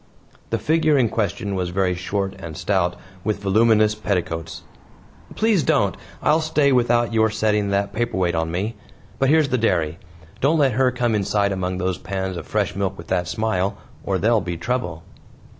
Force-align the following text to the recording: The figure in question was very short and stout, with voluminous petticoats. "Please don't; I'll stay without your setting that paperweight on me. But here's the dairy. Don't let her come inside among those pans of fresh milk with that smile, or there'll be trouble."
The 0.49 0.57
figure 0.57 0.97
in 0.97 1.09
question 1.09 1.53
was 1.53 1.69
very 1.69 1.93
short 1.93 2.33
and 2.39 2.57
stout, 2.57 2.95
with 3.23 3.43
voluminous 3.43 3.93
petticoats. 3.93 4.63
"Please 5.35 5.61
don't; 5.61 5.95
I'll 6.23 6.41
stay 6.41 6.71
without 6.71 7.13
your 7.13 7.29
setting 7.29 7.69
that 7.69 7.93
paperweight 7.93 8.33
on 8.33 8.49
me. 8.49 8.73
But 9.19 9.29
here's 9.29 9.49
the 9.49 9.59
dairy. 9.59 9.99
Don't 10.39 10.57
let 10.57 10.71
her 10.71 10.89
come 10.89 11.13
inside 11.13 11.51
among 11.51 11.77
those 11.77 11.99
pans 11.99 12.35
of 12.35 12.47
fresh 12.47 12.75
milk 12.75 12.97
with 12.97 13.09
that 13.09 13.27
smile, 13.27 13.77
or 14.03 14.17
there'll 14.17 14.41
be 14.41 14.57
trouble." 14.57 15.03